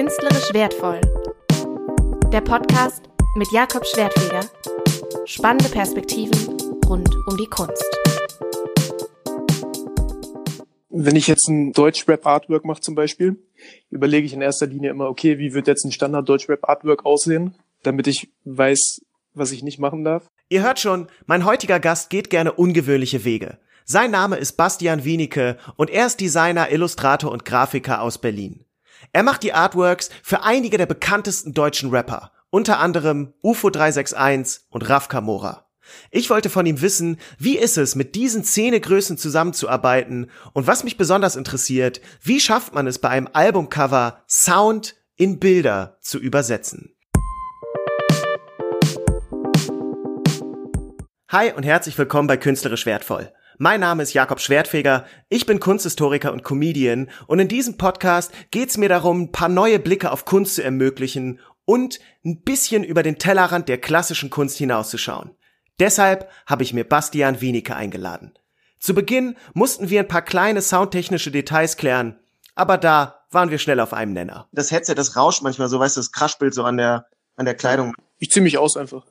[0.00, 0.98] Künstlerisch wertvoll.
[2.32, 3.02] Der Podcast
[3.36, 4.48] mit Jakob Schwertfeger.
[5.26, 7.84] Spannende Perspektiven rund um die Kunst.
[10.88, 13.36] Wenn ich jetzt ein Deutsch-Rap-Artwork mache zum Beispiel,
[13.90, 18.30] überlege ich in erster Linie immer, okay, wie wird jetzt ein Standard-Deutsch-Rap-Artwork aussehen, damit ich
[18.46, 19.02] weiß,
[19.34, 20.30] was ich nicht machen darf.
[20.48, 23.58] Ihr hört schon, mein heutiger Gast geht gerne ungewöhnliche Wege.
[23.84, 28.64] Sein Name ist Bastian Wienicke und er ist Designer, Illustrator und Grafiker aus Berlin.
[29.12, 34.88] Er macht die Artworks für einige der bekanntesten deutschen Rapper, unter anderem UFO 361 und
[34.88, 35.66] Raf Kamora.
[36.12, 40.96] Ich wollte von ihm wissen, wie ist es, mit diesen Szenegrößen zusammenzuarbeiten und was mich
[40.96, 46.94] besonders interessiert, wie schafft man es bei einem Albumcover Sound in Bilder zu übersetzen.
[51.30, 53.32] Hi und herzlich willkommen bei Künstlerisch Wertvoll.
[53.62, 58.78] Mein Name ist Jakob Schwertfeger, ich bin Kunsthistoriker und Comedian und in diesem Podcast geht's
[58.78, 63.18] mir darum, ein paar neue Blicke auf Kunst zu ermöglichen und ein bisschen über den
[63.18, 65.36] Tellerrand der klassischen Kunst hinauszuschauen.
[65.78, 68.32] Deshalb habe ich mir Bastian Wienicke eingeladen.
[68.78, 72.18] Zu Beginn mussten wir ein paar kleine soundtechnische Details klären,
[72.54, 74.48] aber da waren wir schnell auf einem Nenner.
[74.52, 77.56] Das Headset, das rauscht manchmal so, weißt du, das Kraschbild so an der, an der
[77.56, 77.92] Kleidung.
[78.16, 79.04] Ich zieh mich aus einfach.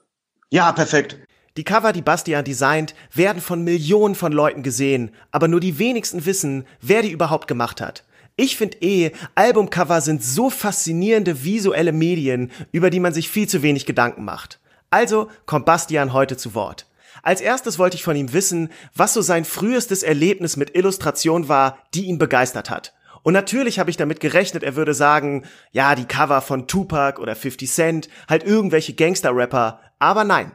[0.50, 1.20] Ja, perfekt.
[1.58, 6.26] Die Cover, die Bastian designt, werden von Millionen von Leuten gesehen, aber nur die wenigsten
[6.26, 8.04] wissen, wer die überhaupt gemacht hat.
[8.36, 13.62] Ich finde eh, Albumcover sind so faszinierende visuelle Medien, über die man sich viel zu
[13.64, 14.60] wenig Gedanken macht.
[14.92, 16.86] Also kommt Bastian heute zu Wort.
[17.22, 21.80] Als erstes wollte ich von ihm wissen, was so sein frühestes Erlebnis mit Illustration war,
[21.94, 22.94] die ihn begeistert hat.
[23.24, 27.36] Und natürlich habe ich damit gerechnet, er würde sagen, ja, die Cover von Tupac oder
[27.36, 30.54] 50 Cent, halt irgendwelche Gangster-Rapper, aber nein.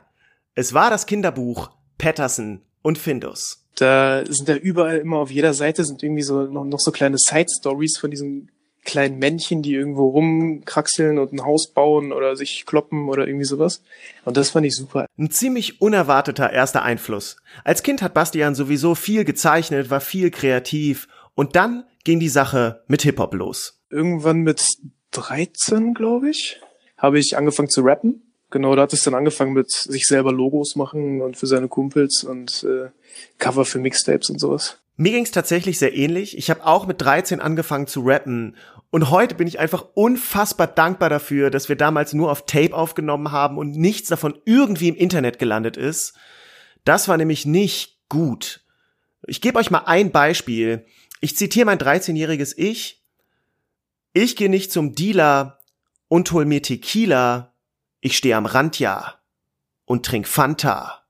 [0.57, 3.65] Es war das Kinderbuch Patterson und Findus.
[3.75, 7.19] Da sind ja überall immer auf jeder Seite sind irgendwie so noch, noch so kleine
[7.19, 8.53] Side-Stories von diesen
[8.85, 13.83] kleinen Männchen, die irgendwo rumkraxeln und ein Haus bauen oder sich kloppen oder irgendwie sowas.
[14.25, 15.07] Und das fand ich super.
[15.19, 17.37] Ein ziemlich unerwarteter erster Einfluss.
[17.65, 22.85] Als Kind hat Bastian sowieso viel gezeichnet, war viel kreativ und dann ging die Sache
[22.87, 23.81] mit Hip-Hop los.
[23.91, 24.65] Irgendwann mit
[25.13, 26.61] 13, glaube ich,
[26.97, 28.23] habe ich angefangen zu rappen
[28.55, 32.23] Genau, da hat es dann angefangen mit sich selber Logos machen und für seine Kumpels
[32.23, 32.91] und äh,
[33.39, 34.79] Cover für Mixtapes und sowas.
[34.97, 36.39] Mir ging's tatsächlich sehr ähnlich.
[36.39, 38.55] Ich habe auch mit 13 angefangen zu rappen
[38.91, 43.33] und heute bin ich einfach unfassbar dankbar dafür, dass wir damals nur auf Tape aufgenommen
[43.33, 46.15] haben und nichts davon irgendwie im Internet gelandet ist.
[46.85, 48.65] Das war nämlich nicht gut.
[49.27, 50.87] Ich gebe euch mal ein Beispiel.
[51.21, 53.03] Ich zitiere mein 13-jähriges Ich.
[54.13, 55.59] Ich gehe nicht zum Dealer
[56.07, 57.54] und hol mir Tequila,
[58.05, 59.15] ich stehe am Rand, ja.
[59.87, 61.05] Und trink Fanta.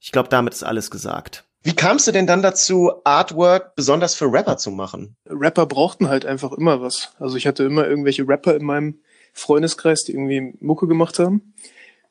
[0.00, 1.44] Ich glaube, damit ist alles gesagt.
[1.62, 5.14] Wie kamst du denn dann dazu, Artwork besonders für Rapper zu machen?
[5.28, 7.12] Rapper brauchten halt einfach immer was.
[7.20, 8.98] Also ich hatte immer irgendwelche Rapper in meinem
[9.34, 11.52] Freundeskreis, die irgendwie Mucke gemacht haben.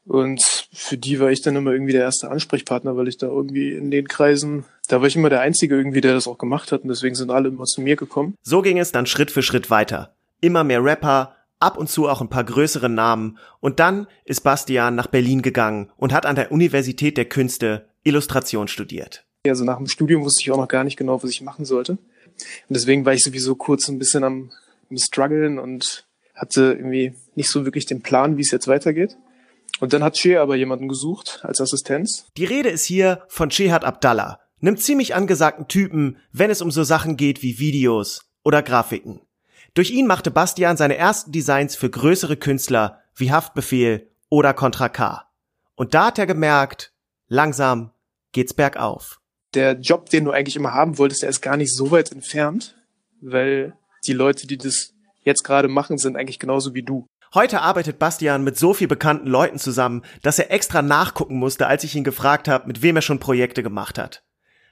[0.05, 3.71] Und für die war ich dann immer irgendwie der erste Ansprechpartner, weil ich da irgendwie
[3.71, 6.83] in den Kreisen, da war ich immer der Einzige irgendwie, der das auch gemacht hat
[6.83, 8.35] und deswegen sind alle immer zu mir gekommen.
[8.43, 10.13] So ging es dann Schritt für Schritt weiter.
[10.41, 14.95] Immer mehr Rapper, ab und zu auch ein paar größere Namen und dann ist Bastian
[14.95, 19.25] nach Berlin gegangen und hat an der Universität der Künste Illustration studiert.
[19.45, 21.93] Also nach dem Studium wusste ich auch noch gar nicht genau, was ich machen sollte.
[21.93, 21.99] Und
[22.69, 24.51] deswegen war ich sowieso kurz ein bisschen am,
[24.89, 26.05] am struggeln und
[26.35, 29.17] hatte irgendwie nicht so wirklich den Plan, wie es jetzt weitergeht.
[29.79, 32.27] Und dann hat Shea aber jemanden gesucht als Assistenz.
[32.37, 36.83] Die Rede ist hier von Shehat Abdallah, einem ziemlich angesagten Typen, wenn es um so
[36.83, 39.21] Sachen geht wie Videos oder Grafiken.
[39.73, 45.25] Durch ihn machte Bastian seine ersten Designs für größere Künstler wie Haftbefehl oder Contra K.
[45.75, 46.93] Und da hat er gemerkt,
[47.27, 47.91] langsam
[48.33, 49.19] geht's bergauf.
[49.53, 52.75] Der Job, den du eigentlich immer haben wolltest, der ist gar nicht so weit entfernt,
[53.21, 53.73] weil
[54.05, 54.93] die Leute, die das
[55.23, 57.05] jetzt gerade machen, sind eigentlich genauso wie du.
[57.33, 61.85] Heute arbeitet Bastian mit so viel bekannten Leuten zusammen, dass er extra nachgucken musste, als
[61.85, 64.21] ich ihn gefragt habe, mit wem er schon Projekte gemacht hat.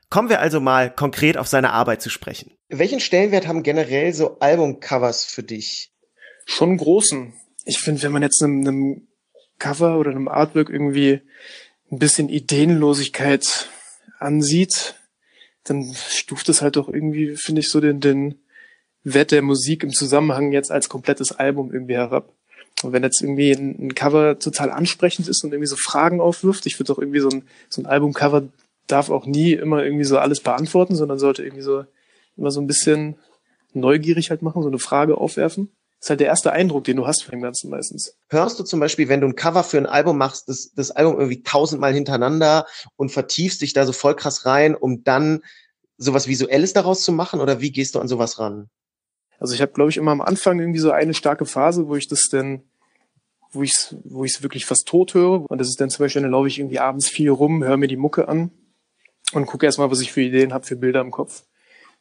[0.10, 2.52] Kommen wir also mal konkret auf seine Arbeit zu sprechen.
[2.68, 5.92] Welchen Stellenwert haben generell so Albumcovers für dich?
[6.46, 7.34] Schon großen.
[7.66, 9.08] Ich finde, wenn man jetzt einem, einem
[9.60, 11.22] Cover oder einem Artwork irgendwie
[11.92, 13.70] ein bisschen Ideenlosigkeit
[14.18, 14.96] ansieht,
[15.64, 18.40] dann stuft es halt doch irgendwie, finde ich, so den, den
[19.04, 22.34] Wert der Musik im Zusammenhang jetzt als komplettes Album irgendwie herab.
[22.82, 26.66] Und wenn jetzt irgendwie ein, ein Cover total ansprechend ist und irgendwie so Fragen aufwirft,
[26.66, 28.48] ich würde doch irgendwie so ein, so ein Albumcover
[28.92, 31.86] darf auch nie immer irgendwie so alles beantworten, sondern sollte irgendwie so
[32.36, 33.18] immer so ein bisschen
[33.74, 35.72] neugierig halt machen, so eine Frage aufwerfen.
[36.00, 38.16] Das ist halt der erste Eindruck, den du hast von dem Ganzen meistens.
[38.30, 41.16] Hörst du zum Beispiel, wenn du ein Cover für ein Album machst, das, das Album
[41.18, 42.66] irgendwie tausendmal hintereinander
[42.96, 45.42] und vertiefst dich da so voll krass rein, um dann
[45.98, 47.42] sowas Visuelles daraus zu machen?
[47.42, 48.70] Oder wie gehst du an sowas ran?
[49.40, 52.08] Also ich habe, glaube ich, immer am Anfang irgendwie so eine starke Phase, wo ich
[52.08, 52.64] das dann,
[53.52, 55.50] wo ich es wo ich's wirklich fast tot höre.
[55.50, 57.88] Und das ist dann zum Beispiel, dann laufe ich irgendwie abends viel rum, höre mir
[57.88, 58.52] die Mucke an
[59.34, 61.44] und gucke erstmal, was ich für Ideen habe, für Bilder im Kopf.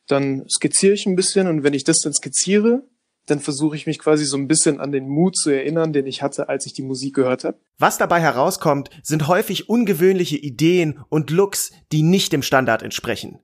[0.07, 2.83] Dann skizziere ich ein bisschen und wenn ich das dann skizziere,
[3.27, 6.23] dann versuche ich mich quasi so ein bisschen an den Mut zu erinnern, den ich
[6.23, 7.59] hatte, als ich die Musik gehört habe.
[7.79, 13.39] Was dabei herauskommt, sind häufig ungewöhnliche Ideen und Looks, die nicht dem Standard entsprechen.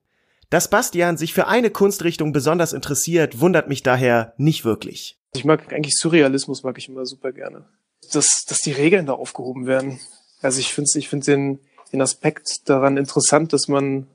[0.51, 5.19] Dass Bastian sich für eine Kunstrichtung besonders interessiert, wundert mich daher nicht wirklich.
[5.35, 7.67] Ich mag eigentlich Surrealismus, mag ich immer super gerne.
[8.13, 9.99] Dass, dass die Regeln da aufgehoben werden.
[10.41, 11.61] Also ich finde ich finde den,
[11.95, 14.09] den Aspekt daran interessant, dass man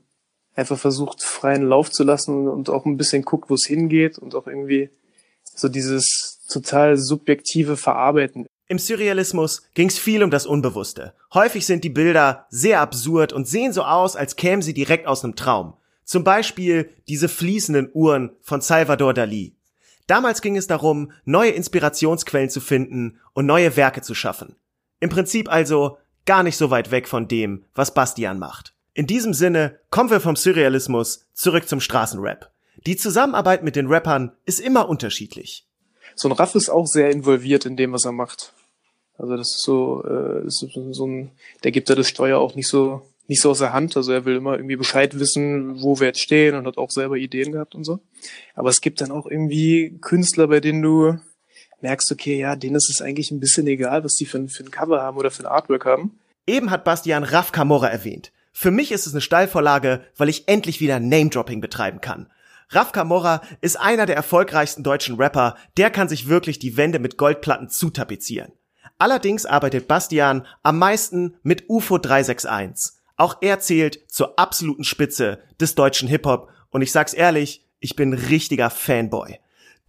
[0.53, 4.35] einfach versucht, freien Lauf zu lassen und auch ein bisschen guckt, wo es hingeht und
[4.35, 4.89] auch irgendwie
[5.43, 8.45] so dieses total subjektive Verarbeiten.
[8.67, 11.13] Im Surrealismus ging's viel um das Unbewusste.
[11.33, 15.23] Häufig sind die Bilder sehr absurd und sehen so aus, als kämen sie direkt aus
[15.23, 15.73] einem Traum.
[16.03, 19.55] Zum Beispiel diese fließenden Uhren von Salvador Dali.
[20.05, 24.55] Damals ging es darum, neue Inspirationsquellen zu finden und neue Werke zu schaffen.
[24.99, 28.74] Im Prinzip also gar nicht so weit weg von dem, was Bastian macht.
[28.94, 32.51] In diesem Sinne kommen wir vom Surrealismus zurück zum Straßenrap.
[32.86, 35.66] Die Zusammenarbeit mit den Rappern ist immer unterschiedlich.
[36.16, 38.54] So ein Raff ist auch sehr involviert in dem, was er macht.
[39.18, 41.31] Also das ist so, äh, ist so ein,
[41.63, 43.95] der gibt ja das Steuer auch nicht so nicht so aus der Hand.
[43.95, 47.16] Also er will immer irgendwie Bescheid wissen, wo wir jetzt stehen und hat auch selber
[47.16, 48.00] Ideen gehabt und so.
[48.56, 51.19] Aber es gibt dann auch irgendwie Künstler, bei denen du
[51.83, 54.63] merkst, okay, ja, denen ist es eigentlich ein bisschen egal, was die für ein, für
[54.63, 56.19] ein Cover haben oder für ein Artwork haben.
[56.47, 58.31] Eben hat Bastian Raf Camorra erwähnt.
[58.53, 62.27] Für mich ist es eine Steilvorlage, weil ich endlich wieder Name-Dropping betreiben kann.
[62.71, 67.17] Raf Camorra ist einer der erfolgreichsten deutschen Rapper, der kann sich wirklich die Wände mit
[67.17, 68.51] Goldplatten zutapezieren.
[68.97, 72.99] Allerdings arbeitet Bastian am meisten mit UFO 361.
[73.15, 78.13] Auch er zählt zur absoluten Spitze des deutschen Hip-Hop und ich sag's ehrlich, ich bin
[78.13, 79.39] richtiger Fanboy.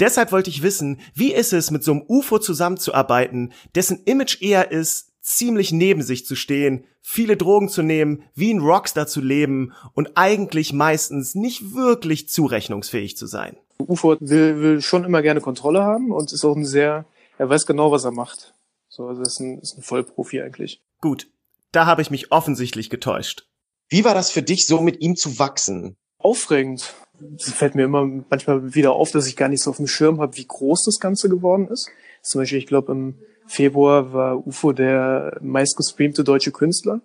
[0.00, 4.70] Deshalb wollte ich wissen, wie ist es, mit so einem UFO zusammenzuarbeiten, dessen Image eher
[4.72, 9.72] ist, ziemlich neben sich zu stehen, viele Drogen zu nehmen, wie ein Rockstar zu leben
[9.92, 13.56] und eigentlich meistens nicht wirklich zurechnungsfähig zu sein.
[13.78, 17.04] UFO will, will schon immer gerne Kontrolle haben und ist auch ein sehr,
[17.38, 18.54] er weiß genau, was er macht.
[18.88, 20.80] So, also ist ein, ist ein Vollprofi eigentlich.
[21.00, 21.28] Gut,
[21.72, 23.46] da habe ich mich offensichtlich getäuscht.
[23.88, 25.96] Wie war das für dich, so mit ihm zu wachsen?
[26.18, 26.94] Aufregend.
[27.36, 30.20] Es fällt mir immer manchmal wieder auf, dass ich gar nicht so auf dem Schirm
[30.20, 31.90] habe, wie groß das Ganze geworden ist.
[32.22, 33.14] Zum Beispiel, ich glaube, im
[33.46, 37.00] Februar war UFO der meistgestreamte deutsche Künstler.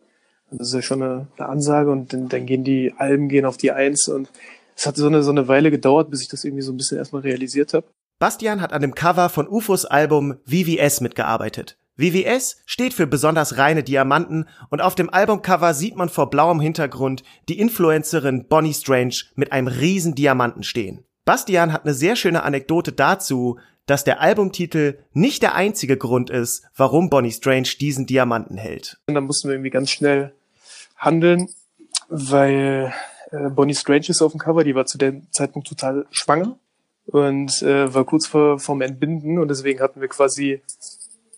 [0.51, 3.57] Das ist ja schon eine, eine Ansage und dann, dann, gehen die Alben gehen auf
[3.57, 4.29] die Eins und
[4.75, 6.97] es hat so eine, so eine Weile gedauert, bis ich das irgendwie so ein bisschen
[6.97, 7.87] erstmal realisiert habe.
[8.19, 11.77] Bastian hat an dem Cover von UFOs Album VVS mitgearbeitet.
[11.97, 17.23] VVS steht für besonders reine Diamanten und auf dem Albumcover sieht man vor blauem Hintergrund
[17.47, 21.05] die Influencerin Bonnie Strange mit einem riesen Diamanten stehen.
[21.23, 26.63] Bastian hat eine sehr schöne Anekdote dazu, dass der Albumtitel nicht der einzige Grund ist,
[26.75, 28.97] warum Bonnie Strange diesen Diamanten hält.
[29.07, 30.33] Dann mussten wir irgendwie ganz schnell
[30.97, 31.49] handeln,
[32.09, 32.93] weil
[33.31, 36.57] äh, Bonnie Strange ist auf dem Cover, die war zu dem Zeitpunkt total schwanger
[37.05, 40.61] und äh, war kurz vor vom Entbinden und deswegen hatten wir quasi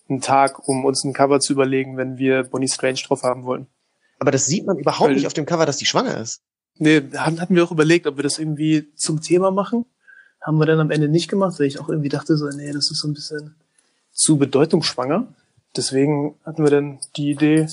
[0.08, 3.66] einen Tag, um uns ein Cover zu überlegen, wenn wir Bonnie Strange drauf haben wollen.
[4.18, 6.42] Aber das sieht man überhaupt weil, nicht auf dem Cover, dass die schwanger ist.
[6.76, 9.84] Nee, hatten wir auch überlegt, ob wir das irgendwie zum Thema machen
[10.40, 12.90] haben wir dann am Ende nicht gemacht, weil ich auch irgendwie dachte so, nee, das
[12.90, 13.56] ist so ein bisschen
[14.12, 15.34] zu bedeutungsschwanger.
[15.76, 17.66] Deswegen hatten wir dann die Idee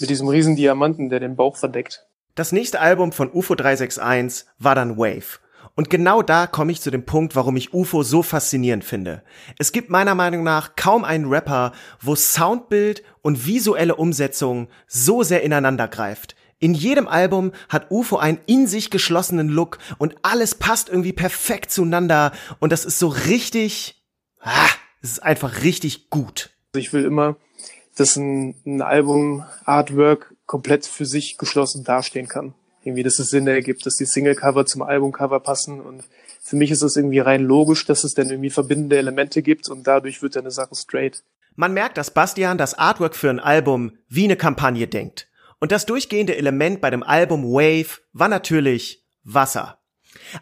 [0.00, 2.06] mit diesem riesen Diamanten, der den Bauch verdeckt.
[2.34, 5.38] Das nächste Album von UFO 361 war dann Wave.
[5.76, 9.24] Und genau da komme ich zu dem Punkt, warum ich UFO so faszinierend finde.
[9.58, 15.42] Es gibt meiner Meinung nach kaum einen Rapper, wo Soundbild und visuelle Umsetzung so sehr
[15.42, 16.36] ineinander greift.
[16.60, 21.72] In jedem Album hat UFO einen in sich geschlossenen Look und alles passt irgendwie perfekt
[21.72, 24.02] zueinander und das ist so richtig,
[24.40, 24.68] ah,
[25.02, 26.50] es ist einfach richtig gut.
[26.72, 27.36] Also ich will immer,
[27.96, 32.54] dass ein, ein Album Artwork komplett für sich geschlossen dastehen kann.
[32.84, 36.04] Irgendwie, dass es Sinn ergibt, dass die Singlecover zum Albumcover passen und
[36.42, 39.86] für mich ist es irgendwie rein logisch, dass es dann irgendwie verbindende Elemente gibt und
[39.86, 41.22] dadurch wird dann eine Sache straight.
[41.56, 45.28] Man merkt, dass Bastian das Artwork für ein Album wie eine Kampagne denkt.
[45.60, 49.78] Und das durchgehende Element bei dem Album Wave war natürlich Wasser.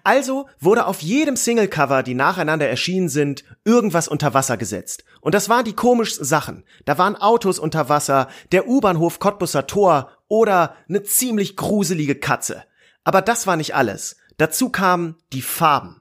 [0.04, 5.04] Also wurde auf jedem Singlecover, die nacheinander erschienen sind, irgendwas unter Wasser gesetzt.
[5.20, 6.64] Und das waren die komischsten Sachen.
[6.84, 12.64] Da waren Autos unter Wasser, der U-Bahnhof Cottbusser Tor oder eine ziemlich gruselige Katze.
[13.04, 14.16] Aber das war nicht alles.
[14.38, 16.00] Dazu kamen die Farben.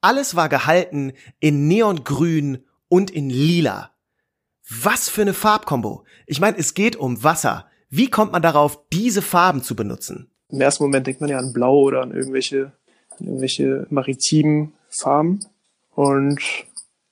[0.00, 3.90] Alles war gehalten in Neongrün und in Lila.
[4.70, 6.04] Was für eine Farbkombo.
[6.24, 7.66] Ich meine, es geht um Wasser.
[7.90, 10.30] Wie kommt man darauf, diese Farben zu benutzen?
[10.50, 12.70] Im ersten Moment denkt man ja an Blau oder an irgendwelche,
[13.18, 15.40] an irgendwelche maritimen Farben.
[15.96, 16.40] Und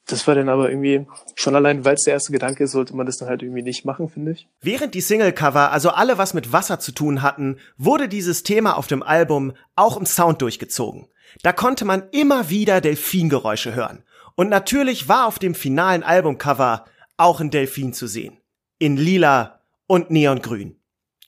[0.06, 3.06] das war dann aber irgendwie, schon allein, weil es der erste Gedanke ist, sollte man
[3.06, 4.48] das dann halt irgendwie nicht machen, finde ich.
[4.60, 8.88] Während die Singlecover also alle was mit Wasser zu tun hatten, wurde dieses Thema auf
[8.88, 11.08] dem Album auch im Sound durchgezogen.
[11.42, 14.02] Da konnte man immer wieder Delfingeräusche hören.
[14.34, 16.84] Und natürlich war auf dem finalen Albumcover
[17.16, 18.38] auch ein Delfin zu sehen.
[18.78, 20.76] In lila und neongrün.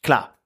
[0.03, 0.37] Klar,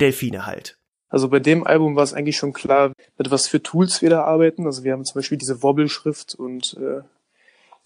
[0.00, 0.78] Delfine halt.
[1.08, 4.24] Also bei dem Album war es eigentlich schon klar, mit was für Tools wir da
[4.24, 4.66] arbeiten.
[4.66, 7.02] Also wir haben zum Beispiel diese Wobbelschrift und äh,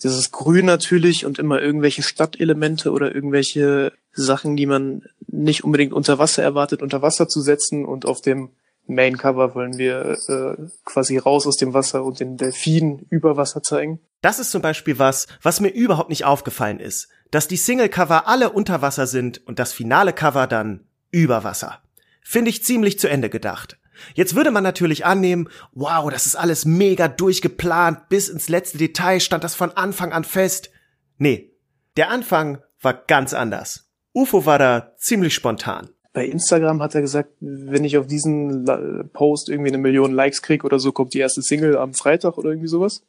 [0.02, 6.18] dieses Grün natürlich und immer irgendwelche Stadtelemente oder irgendwelche Sachen, die man nicht unbedingt unter
[6.18, 7.84] Wasser erwartet, unter Wasser zu setzen.
[7.84, 8.50] Und auf dem
[8.86, 13.62] Main Cover wollen wir äh, quasi raus aus dem Wasser und den Delfin über Wasser
[13.62, 14.00] zeigen.
[14.22, 18.50] Das ist zum Beispiel was, was mir überhaupt nicht aufgefallen ist, dass die Single-Cover alle
[18.50, 21.80] unter Wasser sind und das finale Cover dann über Wasser.
[22.22, 23.78] Finde ich ziemlich zu Ende gedacht.
[24.14, 29.20] Jetzt würde man natürlich annehmen, wow, das ist alles mega durchgeplant, bis ins letzte Detail
[29.20, 30.70] stand das von Anfang an fest.
[31.18, 31.52] Nee,
[31.96, 33.88] der Anfang war ganz anders.
[34.14, 35.90] UFO war da ziemlich spontan.
[36.12, 38.64] Bei Instagram hat er gesagt, wenn ich auf diesen
[39.12, 42.50] Post irgendwie eine Million Likes krieg oder so, kommt die erste Single am Freitag oder
[42.50, 43.02] irgendwie sowas.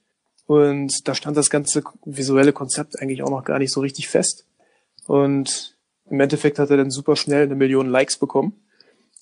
[0.46, 4.46] Und da stand das ganze visuelle Konzept eigentlich auch noch gar nicht so richtig fest.
[5.06, 5.78] Und
[6.10, 8.54] im Endeffekt hat er dann super schnell eine Million Likes bekommen.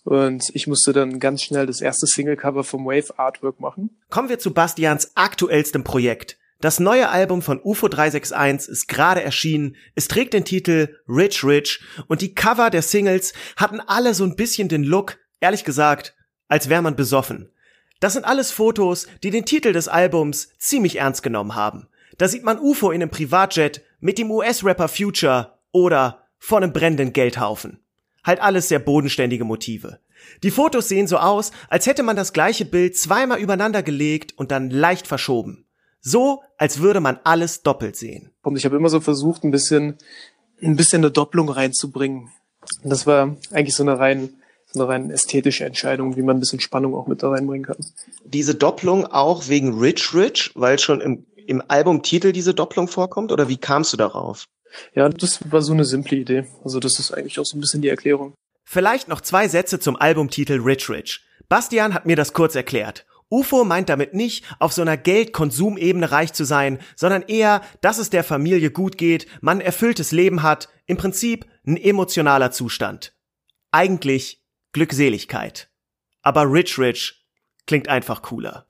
[0.06, 3.90] Und ich musste dann ganz schnell das erste Singlecover vom Wave Artwork machen.
[4.10, 6.38] Kommen wir zu Bastians aktuellstem Projekt.
[6.62, 9.76] Das neue Album von UFO 361 ist gerade erschienen.
[9.96, 14.36] Es trägt den Titel Rich Rich und die Cover der Singles hatten alle so ein
[14.36, 16.16] bisschen den Look, ehrlich gesagt,
[16.48, 17.50] als wäre man besoffen.
[18.00, 21.88] Das sind alles Fotos, die den Titel des Albums ziemlich ernst genommen haben.
[22.20, 27.12] Da sieht man UFO in einem Privatjet mit dem US-Rapper Future oder vor einem brennenden
[27.12, 27.80] Geldhaufen.
[28.26, 30.00] Halt alles sehr bodenständige Motive.
[30.44, 34.52] Die Fotos sehen so aus, als hätte man das gleiche Bild zweimal übereinander gelegt und
[34.52, 35.66] dann leicht verschoben.
[36.02, 38.32] So, als würde man alles doppelt sehen.
[38.44, 39.98] Und ich habe immer so versucht, ein bisschen,
[40.62, 42.32] ein bisschen eine Doppelung reinzubringen.
[42.84, 44.30] Und das war eigentlich so eine rein,
[44.72, 47.78] so eine rein ästhetische Entscheidung, wie man ein bisschen Spannung auch mit da reinbringen kann.
[48.24, 53.32] Diese Doppelung auch wegen Rich Rich, weil schon im, im Albumtitel diese Doppelung vorkommt?
[53.32, 54.48] Oder wie kamst du darauf?
[54.94, 56.46] Ja, das war so eine simple Idee.
[56.64, 58.34] Also das ist eigentlich auch so ein bisschen die Erklärung.
[58.64, 61.22] Vielleicht noch zwei Sätze zum Albumtitel Rich Rich.
[61.48, 63.06] Bastian hat mir das kurz erklärt.
[63.30, 68.10] UFO meint damit nicht, auf so einer Geld-Konsumebene reich zu sein, sondern eher, dass es
[68.10, 73.14] der Familie gut geht, man erfülltes Leben hat, im Prinzip ein emotionaler Zustand.
[73.72, 75.70] Eigentlich Glückseligkeit.
[76.22, 77.26] Aber Rich Rich
[77.66, 78.68] klingt einfach cooler.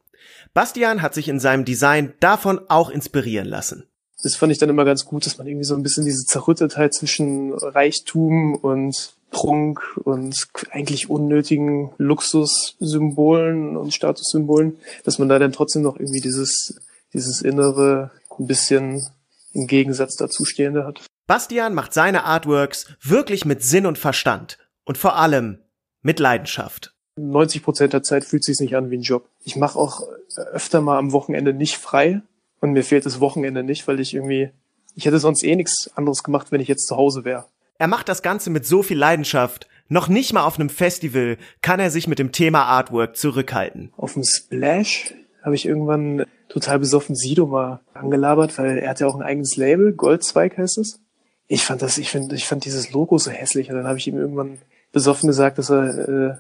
[0.54, 3.90] Bastian hat sich in seinem Design davon auch inspirieren lassen
[4.24, 6.94] das fand ich dann immer ganz gut, dass man irgendwie so ein bisschen diese Zerrüttetheit
[6.94, 15.82] zwischen Reichtum und Prunk und eigentlich unnötigen Luxussymbolen und Statussymbolen, dass man da dann trotzdem
[15.82, 16.80] noch irgendwie dieses,
[17.14, 19.06] dieses innere, ein bisschen
[19.54, 21.06] im Gegensatz dazu stehende hat.
[21.28, 25.60] Bastian macht seine Artworks wirklich mit Sinn und Verstand und vor allem
[26.02, 26.94] mit Leidenschaft.
[27.18, 29.28] 90 Prozent der Zeit fühlt es sich nicht an wie ein Job.
[29.44, 30.04] Ich mache auch
[30.52, 32.22] öfter mal am Wochenende nicht frei,
[32.66, 34.50] und mir fehlt das Wochenende nicht, weil ich irgendwie,
[34.96, 37.46] ich hätte sonst eh nichts anderes gemacht, wenn ich jetzt zu Hause wäre.
[37.78, 39.68] Er macht das Ganze mit so viel Leidenschaft.
[39.88, 43.92] Noch nicht mal auf einem Festival kann er sich mit dem Thema Artwork zurückhalten.
[43.98, 49.08] Auf dem Splash habe ich irgendwann total besoffen Sido mal angelabert, weil er hat ja
[49.08, 51.00] auch ein eigenes Label, Goldzweig heißt es.
[51.48, 54.08] Ich fand das, ich finde, ich fand dieses Logo so hässlich und dann habe ich
[54.08, 54.58] ihm irgendwann
[54.92, 56.36] besoffen gesagt, dass er äh,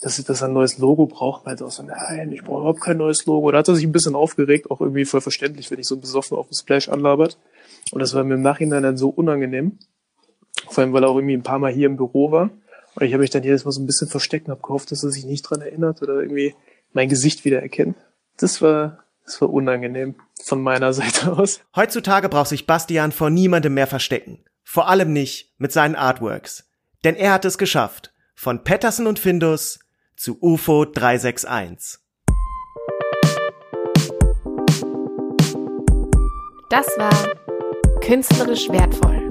[0.00, 1.44] dass, dass er ein neues Logo braucht.
[1.44, 3.50] Meinte auch so, nein, ich brauche überhaupt kein neues Logo.
[3.50, 6.36] Da hat er sich ein bisschen aufgeregt, auch irgendwie voll verständlich, wenn ich so besoffen
[6.36, 7.38] auf dem Splash anlabert.
[7.90, 9.78] Und das war mir im Nachhinein dann so unangenehm.
[10.68, 12.50] Vor allem, weil er auch irgendwie ein paar Mal hier im Büro war.
[12.94, 15.02] Und ich habe mich dann jedes Mal so ein bisschen versteckt und habe gehofft, dass
[15.02, 16.54] er sich nicht dran erinnert oder irgendwie
[16.92, 17.96] mein Gesicht wieder erkennt.
[18.36, 21.60] Das war, das war unangenehm von meiner Seite aus.
[21.74, 24.44] Heutzutage braucht sich Bastian vor niemandem mehr verstecken.
[24.64, 26.68] Vor allem nicht mit seinen Artworks.
[27.04, 28.12] Denn er hat es geschafft.
[28.34, 29.80] Von Patterson und Findus
[30.18, 32.00] zu UFO 361.
[36.70, 37.34] Das war
[38.00, 39.27] künstlerisch wertvoll.